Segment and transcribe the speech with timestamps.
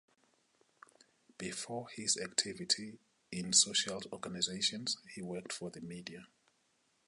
[1.37, 2.97] Before his activity
[3.31, 6.25] in social organizations he worked for the media.